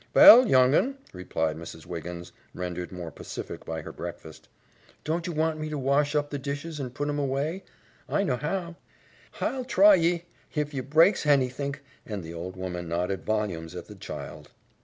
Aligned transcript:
"Vell, 0.15 0.47
young 0.47 0.73
un," 0.73 0.97
replied 1.13 1.57
Mrs. 1.57 1.85
Wiggins, 1.85 2.31
rendered 2.55 2.91
more 2.91 3.11
pacific 3.11 3.63
by 3.65 3.83
her 3.83 3.91
breakfast. 3.91 4.47
"Don't 5.03 5.27
you 5.27 5.31
want 5.33 5.59
me 5.59 5.69
to 5.69 5.77
wash 5.77 6.15
up 6.15 6.31
the 6.31 6.39
dishes 6.39 6.79
and 6.79 6.91
put 6.95 7.07
'em 7.07 7.19
away? 7.19 7.63
I 8.09 8.23
know 8.23 8.37
how." 8.37 8.77
"Hi'll 9.33 9.63
try 9.63 9.93
ye. 9.93 10.25
Hif 10.49 10.73
ye 10.73 10.79
breaks 10.81 11.21
hanythink" 11.21 11.81
and 12.07 12.23
the 12.23 12.33
old 12.33 12.55
woman 12.55 12.89
nodded 12.89 13.23
volumes 13.27 13.75
at 13.75 13.85
the 13.85 13.93
child. 13.93 14.49